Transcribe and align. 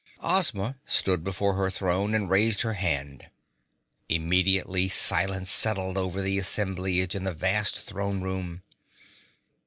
Ozma 0.23 0.79
stood 0.83 1.23
before 1.23 1.53
her 1.53 1.69
throne 1.69 2.15
and 2.15 2.27
raised 2.27 2.63
her 2.63 2.73
hand. 2.73 3.27
Immediately 4.09 4.89
silence 4.89 5.51
settled 5.51 5.95
over 5.95 6.23
the 6.23 6.39
assemblage 6.39 7.13
in 7.13 7.23
the 7.23 7.35
vast 7.35 7.79
Throne 7.81 8.19
Room. 8.23 8.63